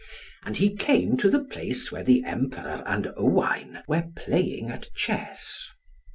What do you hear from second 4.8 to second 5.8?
chess.